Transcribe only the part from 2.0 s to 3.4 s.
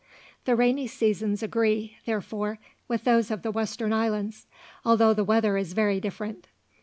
therefore, with those